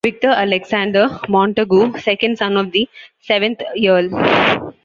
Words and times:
Victor 0.03 0.29
Alexander 0.29 1.09
Montagu, 1.29 1.93
second 2.01 2.35
son 2.39 2.57
of 2.57 2.71
the 2.71 2.89
seventh 3.21 3.61
Earl. 3.85 4.09